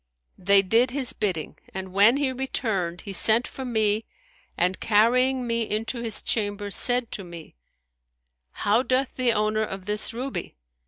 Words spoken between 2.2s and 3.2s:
returned, he